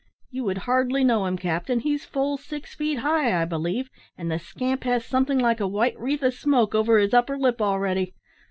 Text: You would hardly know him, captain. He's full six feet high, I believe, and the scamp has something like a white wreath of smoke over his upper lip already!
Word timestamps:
You 0.31 0.43
would 0.45 0.57
hardly 0.65 1.03
know 1.03 1.27
him, 1.27 1.37
captain. 1.37 1.81
He's 1.81 2.05
full 2.05 2.35
six 2.35 2.73
feet 2.73 3.01
high, 3.01 3.39
I 3.39 3.45
believe, 3.45 3.87
and 4.17 4.31
the 4.31 4.39
scamp 4.39 4.83
has 4.83 5.05
something 5.05 5.37
like 5.37 5.59
a 5.59 5.67
white 5.67 5.95
wreath 5.99 6.23
of 6.23 6.33
smoke 6.33 6.73
over 6.73 6.97
his 6.97 7.13
upper 7.13 7.37
lip 7.37 7.61
already! 7.61 8.15